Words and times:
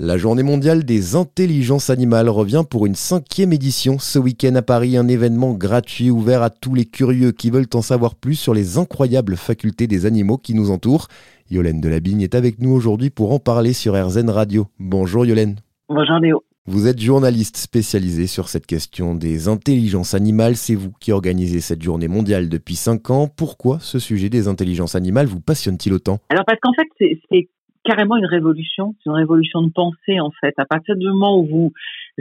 La 0.00 0.16
journée 0.16 0.44
mondiale 0.44 0.84
des 0.84 1.16
intelligences 1.16 1.90
animales 1.90 2.28
revient 2.28 2.62
pour 2.70 2.86
une 2.86 2.94
cinquième 2.94 3.52
édition 3.52 3.98
ce 3.98 4.20
week-end 4.20 4.54
à 4.54 4.62
Paris, 4.62 4.96
un 4.96 5.08
événement 5.08 5.54
gratuit 5.54 6.08
ouvert 6.08 6.40
à 6.40 6.50
tous 6.50 6.72
les 6.72 6.84
curieux 6.84 7.32
qui 7.32 7.50
veulent 7.50 7.66
en 7.74 7.82
savoir 7.82 8.14
plus 8.14 8.36
sur 8.36 8.54
les 8.54 8.78
incroyables 8.78 9.36
facultés 9.36 9.88
des 9.88 10.06
animaux 10.06 10.38
qui 10.38 10.54
nous 10.54 10.70
entourent. 10.70 11.08
Yolène 11.50 11.80
Delabigne 11.80 12.20
est 12.20 12.36
avec 12.36 12.60
nous 12.60 12.70
aujourd'hui 12.70 13.10
pour 13.10 13.32
en 13.32 13.40
parler 13.40 13.72
sur 13.72 13.94
RZN 13.94 14.30
Radio. 14.30 14.68
Bonjour 14.78 15.26
Yolène. 15.26 15.56
Bonjour 15.88 16.20
Léo. 16.20 16.44
Vous 16.66 16.86
êtes 16.86 17.00
journaliste 17.00 17.56
spécialisé 17.56 18.28
sur 18.28 18.48
cette 18.48 18.66
question 18.66 19.16
des 19.16 19.48
intelligences 19.48 20.14
animales. 20.14 20.54
C'est 20.54 20.76
vous 20.76 20.92
qui 21.00 21.10
organisez 21.10 21.60
cette 21.60 21.82
journée 21.82 22.06
mondiale 22.06 22.48
depuis 22.48 22.76
5 22.76 23.10
ans. 23.10 23.26
Pourquoi 23.26 23.78
ce 23.80 23.98
sujet 23.98 24.28
des 24.28 24.46
intelligences 24.46 24.94
animales 24.94 25.26
vous 25.26 25.40
passionne-t-il 25.40 25.92
autant? 25.92 26.20
Alors 26.28 26.44
parce 26.46 26.60
qu'en 26.62 26.72
fait, 26.74 26.86
c'est 27.30 27.48
carrément 27.84 28.16
une 28.16 28.26
révolution, 28.26 28.94
c'est 28.98 29.10
une 29.10 29.16
révolution 29.16 29.62
de 29.62 29.70
pensée 29.70 30.20
en 30.20 30.30
fait. 30.40 30.54
À 30.58 30.64
partir 30.64 30.96
du 30.96 31.06
moment 31.08 31.38
où 31.38 31.46
vous 31.46 31.72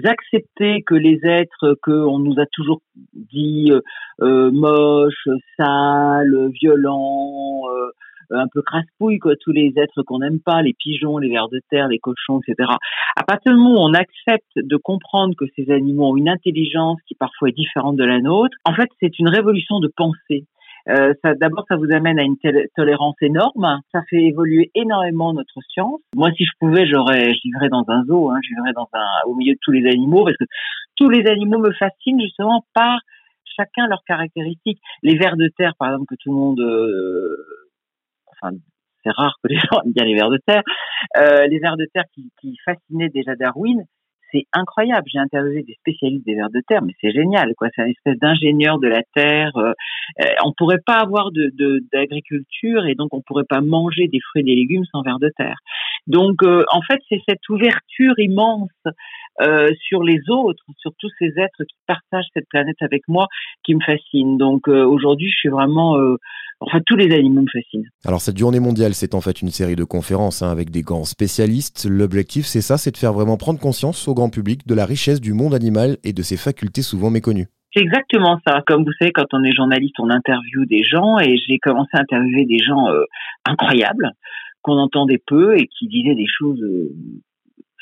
acceptez 0.03 0.83
que 0.83 0.95
les 0.95 1.19
êtres 1.23 1.77
que 1.81 1.91
on 1.91 2.19
nous 2.19 2.39
a 2.39 2.45
toujours 2.51 2.81
dit 3.13 3.71
euh, 3.71 3.81
euh 4.21 4.51
moches, 4.51 5.27
sales, 5.57 6.49
violents, 6.61 7.61
euh, 7.69 7.89
un 8.31 8.47
peu 8.51 8.61
crasse-pouille, 8.61 9.19
quoi, 9.19 9.35
tous 9.39 9.51
les 9.51 9.73
êtres 9.77 10.03
qu'on 10.03 10.19
n'aime 10.19 10.39
pas, 10.39 10.61
les 10.61 10.73
pigeons, 10.73 11.17
les 11.17 11.29
vers 11.29 11.47
de 11.49 11.61
terre, 11.69 11.87
les 11.87 11.99
cochons, 11.99 12.39
etc. 12.41 12.69
À 13.15 13.23
partir 13.23 13.53
du 13.53 13.57
moment 13.57 13.81
où 13.81 13.89
on 13.89 13.93
accepte 13.93 14.51
de 14.55 14.77
comprendre 14.77 15.33
que 15.35 15.45
ces 15.55 15.71
animaux 15.71 16.11
ont 16.11 16.17
une 16.17 16.29
intelligence 16.29 16.99
qui 17.07 17.15
parfois 17.15 17.49
est 17.49 17.53
différente 17.53 17.95
de 17.95 18.03
la 18.03 18.19
nôtre, 18.19 18.57
en 18.65 18.73
fait, 18.73 18.89
c'est 18.99 19.17
une 19.19 19.29
révolution 19.29 19.79
de 19.79 19.91
pensée. 19.95 20.45
Euh, 20.89 21.13
ça, 21.23 21.33
d'abord, 21.35 21.65
ça 21.67 21.75
vous 21.75 21.91
amène 21.91 22.19
à 22.19 22.23
une 22.23 22.37
tolérance 22.75 23.15
énorme. 23.21 23.81
Ça 23.91 24.01
fait 24.09 24.23
évoluer 24.23 24.71
énormément 24.75 25.33
notre 25.33 25.61
science. 25.69 25.99
Moi, 26.15 26.31
si 26.37 26.45
je 26.45 26.51
pouvais, 26.59 26.87
j'aurais, 26.87 27.33
je 27.33 27.39
vivrais 27.43 27.69
dans 27.69 27.83
un 27.87 28.03
zoo. 28.05 28.29
Hein, 28.29 28.39
je 28.43 28.55
vivrais 28.55 28.73
dans 28.73 28.87
un, 28.93 29.27
au 29.27 29.35
milieu 29.35 29.53
de 29.53 29.59
tous 29.61 29.71
les 29.71 29.87
animaux, 29.87 30.23
parce 30.23 30.37
que 30.37 30.45
tous 30.95 31.09
les 31.09 31.27
animaux 31.29 31.59
me 31.59 31.73
fascinent 31.73 32.21
justement 32.21 32.63
par 32.73 32.99
chacun 33.43 33.87
leurs 33.87 34.03
caractéristiques. 34.07 34.79
Les 35.03 35.17
vers 35.17 35.35
de 35.35 35.49
terre, 35.57 35.73
par 35.77 35.89
exemple, 35.89 36.05
que 36.09 36.15
tout 36.15 36.31
le 36.31 36.37
monde, 36.37 36.59
euh, 36.59 37.35
enfin, 38.31 38.55
c'est 39.03 39.11
rare 39.11 39.35
que 39.43 39.49
les 39.49 39.57
gens 39.57 39.81
aiment 39.83 39.93
bien 39.93 40.05
les 40.05 40.15
vers 40.15 40.29
de 40.29 40.39
terre. 40.45 40.63
Euh, 41.17 41.47
les 41.47 41.59
vers 41.59 41.75
de 41.75 41.87
terre 41.93 42.05
qui, 42.13 42.31
qui 42.39 42.55
fascinaient 42.63 43.09
déjà 43.09 43.35
Darwin, 43.35 43.83
c'est 44.31 44.45
incroyable. 44.53 45.03
J'ai 45.11 45.19
interviewé 45.19 45.63
des 45.63 45.75
spécialistes 45.75 46.25
des 46.25 46.35
vers 46.35 46.49
de 46.49 46.61
terre, 46.67 46.81
mais 46.81 46.93
c'est 47.01 47.11
génial, 47.11 47.53
quoi. 47.55 47.67
C'est 47.75 47.81
un 47.81 47.87
espèce 47.87 48.17
d'ingénieur 48.19 48.79
de 48.79 48.87
la 48.87 49.01
terre. 49.15 49.55
Euh, 49.57 49.73
euh, 50.21 50.25
on 50.43 50.53
pourrait 50.53 50.81
pas 50.85 50.99
avoir 50.99 51.31
de 51.31 51.51
d'agriculture 51.91 52.85
et 52.85 52.95
donc 52.95 53.13
on 53.13 53.21
pourrait 53.21 53.47
pas 53.47 53.61
manger 53.61 54.07
des 54.07 54.19
fruits 54.19 54.41
et 54.41 54.45
des 54.45 54.55
légumes 54.55 54.85
sans 54.91 55.01
vers 55.01 55.19
de 55.19 55.29
terre. 55.37 55.57
Donc, 56.07 56.41
euh, 56.43 56.63
en 56.71 56.81
fait, 56.81 56.99
c'est 57.09 57.21
cette 57.27 57.47
ouverture 57.49 58.17
immense 58.17 58.69
euh, 59.41 59.71
sur 59.87 60.03
les 60.03 60.19
autres, 60.29 60.63
sur 60.77 60.91
tous 60.99 61.11
ces 61.19 61.27
êtres 61.37 61.63
qui 61.67 61.75
partagent 61.85 62.27
cette 62.33 62.47
planète 62.49 62.77
avec 62.81 63.03
moi, 63.07 63.27
qui 63.63 63.75
me 63.75 63.81
fascine. 63.81 64.37
Donc, 64.37 64.67
aujourd'hui, 64.67 65.29
je 65.29 65.37
suis 65.37 65.49
vraiment 65.49 65.97
Enfin, 66.59 66.79
tous 66.85 66.95
les 66.95 67.13
animaux 67.13 67.41
me 67.41 67.47
fascinent. 67.51 67.87
Alors, 68.05 68.19
cette 68.19 68.37
journée 68.37 68.59
mondiale, 68.59 68.95
c'est 68.95 69.13
en 69.13 69.21
fait 69.21 69.41
une 69.41 69.49
série 69.49 69.75
de 69.75 69.83
conférences 69.83 70.41
hein, 70.41 70.49
avec 70.49 70.71
des 70.71 70.81
grands 70.81 71.03
spécialistes. 71.03 71.87
L'objectif, 71.89 72.45
c'est 72.45 72.61
ça, 72.61 72.77
c'est 72.77 72.91
de 72.91 72.97
faire 72.97 73.13
vraiment 73.13 73.37
prendre 73.37 73.59
conscience 73.59 74.07
au 74.07 74.15
grand 74.15 74.29
public 74.29 74.67
de 74.67 74.73
la 74.73 74.85
richesse 74.85 75.21
du 75.21 75.33
monde 75.33 75.53
animal 75.53 75.97
et 76.03 76.13
de 76.13 76.21
ses 76.23 76.37
facultés 76.37 76.81
souvent 76.81 77.11
méconnues. 77.11 77.47
C'est 77.75 77.83
exactement 77.83 78.39
ça. 78.47 78.63
Comme 78.65 78.85
vous 78.85 78.93
savez, 78.97 79.11
quand 79.11 79.31
on 79.33 79.43
est 79.43 79.53
journaliste, 79.53 79.95
on 79.99 80.09
interviewe 80.09 80.65
des 80.65 80.83
gens 80.83 81.19
et 81.19 81.37
j'ai 81.37 81.59
commencé 81.59 81.89
à 81.93 81.99
interviewer 81.99 82.45
des 82.45 82.57
gens 82.57 82.87
euh, 82.87 83.03
incroyables 83.45 84.11
qu'on 84.63 84.79
entendait 84.79 85.21
peu 85.27 85.55
et 85.57 85.67
qui 85.67 85.87
disaient 85.87 86.15
des 86.15 86.25
choses 86.27 86.61
euh, 86.61 86.89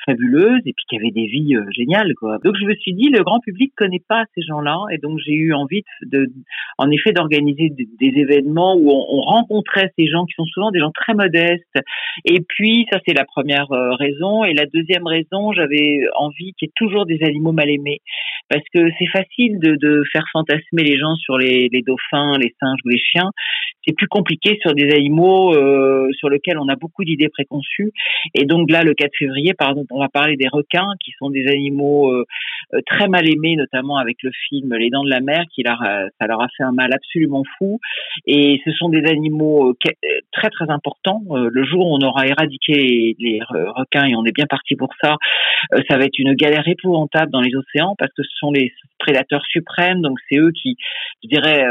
fabuleuses 0.05 0.61
et 0.65 0.73
puis 0.73 0.85
qui 0.89 0.97
avaient 0.97 1.11
des 1.11 1.27
vies 1.27 1.55
euh, 1.55 1.65
géniales 1.75 2.13
quoi. 2.15 2.37
Donc 2.43 2.55
je 2.59 2.65
me 2.65 2.75
suis 2.75 2.93
dit 2.93 3.09
le 3.09 3.23
grand 3.23 3.39
public 3.39 3.73
connaît 3.75 4.01
pas 4.07 4.25
ces 4.35 4.41
gens-là 4.41 4.77
et 4.91 4.97
donc 4.97 5.19
j'ai 5.25 5.33
eu 5.33 5.53
envie 5.53 5.83
de, 6.03 6.31
en 6.77 6.89
effet 6.91 7.11
d'organiser 7.11 7.69
des, 7.69 8.15
événements 8.15 8.75
où 8.75 8.89
on, 8.89 9.21
rencontrait 9.21 9.91
ces 9.97 10.07
gens 10.07 10.25
qui 10.25 10.33
sont 10.35 10.45
souvent 10.45 10.71
des 10.71 10.79
gens 10.79 10.91
très 10.91 11.13
modestes. 11.13 11.79
Et 12.23 12.39
puis 12.47 12.87
ça 12.91 12.99
c'est 13.05 13.13
la 13.13 13.25
première 13.25 13.71
euh, 13.71 13.93
raison. 13.95 14.43
Et 14.43 14.53
la 14.53 14.65
deuxième 14.65 15.07
raison 15.07 15.51
j'avais 15.53 16.01
envie 16.15 16.53
qu'il 16.53 16.67
y 16.67 16.69
ait 16.69 16.73
toujours 16.75 17.05
des 17.05 17.21
animaux 17.23 17.51
mal 17.51 17.69
aimés. 17.69 18.01
Parce 18.49 18.63
que 18.73 18.89
c'est 18.99 19.07
facile 19.07 19.59
de, 19.59 19.75
de, 19.75 20.03
faire 20.11 20.25
fantasmer 20.31 20.83
les 20.83 20.99
gens 20.99 21.15
sur 21.15 21.37
les, 21.37 21.67
les 21.71 21.81
dauphins, 21.81 22.37
les 22.37 22.53
singes 22.59 22.79
ou 22.85 22.89
les 22.89 22.99
chiens 22.99 23.31
c'est 23.85 23.93
plus 23.93 24.07
compliqué 24.07 24.57
sur 24.61 24.73
des 24.73 24.91
animaux 24.91 25.53
euh, 25.53 26.09
sur 26.17 26.29
lesquels 26.29 26.57
on 26.57 26.67
a 26.67 26.75
beaucoup 26.75 27.03
d'idées 27.03 27.29
préconçues. 27.29 27.91
Et 28.33 28.45
donc 28.45 28.71
là, 28.71 28.83
le 28.83 28.93
4 28.93 29.11
février, 29.17 29.53
par 29.53 29.69
exemple, 29.69 29.87
on 29.91 29.99
va 29.99 30.09
parler 30.09 30.35
des 30.37 30.47
requins, 30.47 30.93
qui 31.03 31.11
sont 31.19 31.29
des 31.29 31.47
animaux 31.47 32.11
euh, 32.11 32.25
euh, 32.73 32.79
très 32.85 33.07
mal 33.07 33.29
aimés, 33.29 33.55
notamment 33.55 33.97
avec 33.97 34.17
le 34.23 34.31
film 34.49 34.73
Les 34.75 34.89
Dents 34.89 35.03
de 35.03 35.09
la 35.09 35.19
Mer, 35.19 35.43
qui 35.53 35.63
leur 35.63 35.79
ça 36.19 36.27
leur 36.27 36.41
a 36.41 36.47
fait 36.57 36.63
un 36.63 36.71
mal 36.71 36.91
absolument 36.93 37.43
fou. 37.57 37.79
Et 38.25 38.61
ce 38.65 38.71
sont 38.71 38.89
des 38.89 39.05
animaux 39.05 39.75
très 40.31 40.49
très 40.49 40.69
importants. 40.69 41.21
le 41.31 41.65
jour 41.65 41.87
où 41.87 41.95
on 41.95 42.05
aura 42.05 42.27
éradiqué 42.27 43.15
les 43.19 43.39
requins, 43.47 44.05
et 44.05 44.15
on 44.15 44.25
est 44.25 44.31
bien 44.31 44.45
parti 44.45 44.75
pour 44.75 44.89
ça, 45.01 45.17
ça 45.89 45.97
va 45.97 46.05
être 46.05 46.17
une 46.17 46.33
galère 46.33 46.67
épouvantable 46.67 47.31
dans 47.31 47.41
les 47.41 47.55
océans, 47.55 47.95
parce 47.97 48.11
que 48.13 48.23
ce 48.23 48.37
sont 48.37 48.51
les 48.51 48.71
prédateurs 48.99 49.45
suprêmes, 49.45 50.01
donc 50.01 50.17
c'est 50.29 50.37
eux 50.37 50.51
qui, 50.51 50.77
je 51.23 51.29
dirais, 51.29 51.65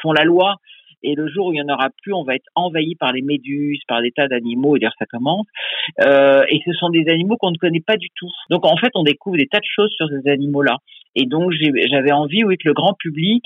font 0.00 0.12
la 0.12 0.24
loi. 0.24 0.56
Et 1.02 1.14
le 1.14 1.28
jour 1.28 1.46
où 1.46 1.52
il 1.52 1.58
y 1.58 1.62
en 1.62 1.72
aura 1.72 1.88
plus, 2.02 2.12
on 2.12 2.24
va 2.24 2.34
être 2.34 2.46
envahi 2.54 2.94
par 2.94 3.12
les 3.12 3.22
méduses, 3.22 3.80
par 3.88 4.02
des 4.02 4.10
tas 4.12 4.28
d'animaux. 4.28 4.76
Et 4.76 4.80
d'ailleurs, 4.80 4.94
ça 4.98 5.06
commence. 5.06 5.46
Euh, 6.04 6.42
et 6.48 6.60
ce 6.64 6.72
sont 6.72 6.90
des 6.90 7.08
animaux 7.08 7.36
qu'on 7.36 7.50
ne 7.50 7.56
connaît 7.56 7.82
pas 7.84 7.96
du 7.96 8.08
tout. 8.14 8.30
Donc, 8.50 8.66
en 8.66 8.76
fait, 8.76 8.90
on 8.94 9.02
découvre 9.02 9.36
des 9.36 9.46
tas 9.46 9.58
de 9.58 9.64
choses 9.64 9.92
sur 9.96 10.08
ces 10.08 10.30
animaux-là. 10.30 10.78
Et 11.14 11.26
donc, 11.26 11.52
j'avais 11.90 12.12
envie, 12.12 12.44
oui, 12.44 12.56
que 12.56 12.68
le 12.68 12.74
grand 12.74 12.94
public, 12.94 13.44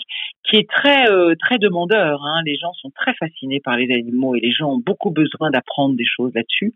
qui 0.48 0.56
est 0.56 0.68
très 0.70 1.10
euh, 1.10 1.34
très 1.40 1.58
demandeur, 1.58 2.22
hein, 2.24 2.40
les 2.44 2.56
gens 2.56 2.72
sont 2.74 2.90
très 2.90 3.12
fascinés 3.14 3.60
par 3.60 3.76
les 3.76 3.92
animaux 3.92 4.36
et 4.36 4.40
les 4.40 4.52
gens 4.52 4.70
ont 4.70 4.82
beaucoup 4.84 5.10
besoin 5.10 5.50
d'apprendre 5.50 5.96
des 5.96 6.04
choses 6.04 6.32
là-dessus. 6.34 6.74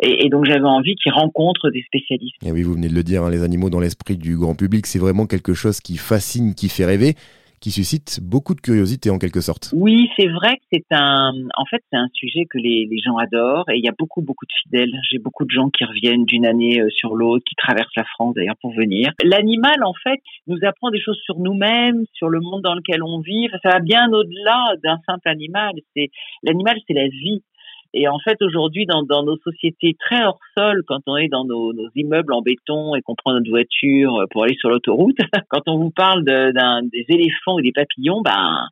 Et, 0.00 0.28
donc, 0.28 0.44
j'avais 0.44 0.60
envie 0.64 0.94
qu'ils 0.94 1.12
rencontrent 1.12 1.70
des 1.70 1.82
spécialistes. 1.82 2.36
Oui, 2.44 2.62
vous 2.62 2.74
venez 2.74 2.88
de 2.88 2.94
le 2.94 3.02
dire, 3.02 3.24
hein, 3.24 3.30
les 3.30 3.42
animaux 3.42 3.70
dans 3.70 3.80
l'esprit 3.80 4.16
du 4.16 4.36
grand 4.36 4.54
public, 4.54 4.86
c'est 4.86 5.00
vraiment 5.00 5.26
quelque 5.26 5.54
chose 5.54 5.80
qui 5.80 5.96
fascine, 5.96 6.54
qui 6.54 6.68
fait 6.68 6.84
rêver 6.84 7.14
qui 7.60 7.70
suscite 7.70 8.20
beaucoup 8.22 8.54
de 8.54 8.60
curiosité 8.60 9.10
en 9.10 9.18
quelque 9.18 9.40
sorte. 9.40 9.70
Oui, 9.74 10.08
c'est 10.16 10.28
vrai 10.28 10.56
que 10.56 10.64
c'est 10.72 10.84
un, 10.90 11.32
en 11.56 11.64
fait, 11.66 11.82
c'est 11.90 11.98
un 11.98 12.08
sujet 12.12 12.46
que 12.48 12.58
les, 12.58 12.88
gens 13.04 13.16
adorent 13.16 13.68
et 13.70 13.76
il 13.76 13.84
y 13.84 13.88
a 13.88 13.94
beaucoup, 13.96 14.22
beaucoup 14.22 14.44
de 14.44 14.52
fidèles. 14.62 14.92
J'ai 15.10 15.18
beaucoup 15.18 15.44
de 15.44 15.50
gens 15.50 15.70
qui 15.70 15.84
reviennent 15.84 16.24
d'une 16.24 16.46
année 16.46 16.80
euh, 16.80 16.88
sur 16.90 17.14
l'autre, 17.14 17.44
qui 17.48 17.54
traversent 17.54 17.94
la 17.96 18.04
France 18.04 18.34
d'ailleurs 18.34 18.56
pour 18.60 18.72
venir. 18.72 19.12
L'animal, 19.22 19.84
en 19.84 19.94
fait, 20.02 20.20
nous 20.46 20.58
apprend 20.62 20.90
des 20.90 21.00
choses 21.00 21.18
sur 21.24 21.38
nous-mêmes, 21.38 22.04
sur 22.12 22.28
le 22.28 22.40
monde 22.40 22.62
dans 22.62 22.74
lequel 22.74 23.02
on 23.02 23.20
vit. 23.20 23.48
ça 23.62 23.70
va 23.70 23.80
bien 23.80 24.10
au-delà 24.12 24.74
d'un 24.82 24.98
simple 25.06 25.28
animal. 25.28 25.74
C'est 25.96 26.10
l'animal, 26.42 26.76
c'est 26.86 26.94
la 26.94 27.08
vie. 27.08 27.42
Et 27.94 28.06
en 28.06 28.18
fait, 28.18 28.36
aujourd'hui, 28.42 28.84
dans, 28.84 29.02
dans, 29.02 29.22
nos 29.22 29.38
sociétés 29.38 29.96
très 29.98 30.22
hors 30.22 30.38
sol, 30.56 30.82
quand 30.86 31.00
on 31.06 31.16
est 31.16 31.28
dans 31.28 31.44
nos, 31.44 31.72
nos 31.72 31.88
immeubles 31.94 32.32
en 32.34 32.42
béton 32.42 32.94
et 32.94 33.02
qu'on 33.02 33.14
prend 33.14 33.32
notre 33.32 33.48
voiture 33.48 34.24
pour 34.30 34.44
aller 34.44 34.56
sur 34.56 34.68
l'autoroute, 34.68 35.16
quand 35.48 35.62
on 35.66 35.78
vous 35.78 35.90
parle 35.90 36.24
de, 36.24 36.52
des 36.90 37.06
éléphants 37.08 37.54
ou 37.54 37.62
des 37.62 37.72
papillons, 37.72 38.20
ben 38.20 38.68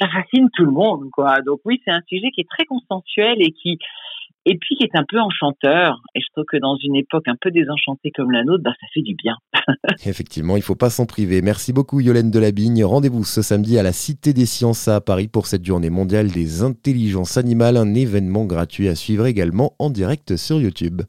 ça 0.00 0.08
fascine 0.08 0.48
tout 0.54 0.64
le 0.64 0.72
monde, 0.72 1.10
quoi. 1.12 1.40
Donc 1.46 1.60
oui, 1.64 1.80
c'est 1.84 1.92
un 1.92 2.02
sujet 2.08 2.30
qui 2.30 2.40
est 2.40 2.48
très 2.50 2.64
consensuel 2.64 3.36
et 3.40 3.52
qui 3.52 3.78
et 4.46 4.58
puis 4.58 4.76
qui 4.76 4.84
est 4.84 4.96
un 4.96 5.04
peu 5.08 5.18
enchanteur. 5.20 6.00
Et 6.14 6.20
je 6.20 6.26
trouve 6.32 6.44
que 6.50 6.56
dans 6.58 6.76
une 6.76 6.96
époque 6.96 7.28
un 7.28 7.36
peu 7.40 7.50
désenchantée 7.50 8.10
comme 8.14 8.30
la 8.30 8.44
nôtre, 8.44 8.62
bah, 8.62 8.74
ça 8.80 8.86
fait 8.92 9.02
du 9.02 9.14
bien. 9.14 9.36
Effectivement, 10.06 10.56
il 10.56 10.60
ne 10.60 10.64
faut 10.64 10.74
pas 10.74 10.90
s'en 10.90 11.06
priver. 11.06 11.42
Merci 11.42 11.72
beaucoup 11.72 12.00
Yolène 12.00 12.30
Delabigne. 12.30 12.84
Rendez-vous 12.84 13.24
ce 13.24 13.42
samedi 13.42 13.78
à 13.78 13.82
la 13.82 13.92
Cité 13.92 14.32
des 14.32 14.46
Sciences 14.46 14.88
à 14.88 15.00
Paris 15.00 15.28
pour 15.28 15.46
cette 15.46 15.64
journée 15.64 15.90
mondiale 15.90 16.30
des 16.30 16.62
intelligences 16.62 17.36
animales, 17.36 17.76
un 17.76 17.94
événement 17.94 18.44
gratuit 18.44 18.88
à 18.88 18.94
suivre 18.94 19.26
également 19.26 19.74
en 19.78 19.90
direct 19.90 20.36
sur 20.36 20.60
YouTube. 20.60 21.02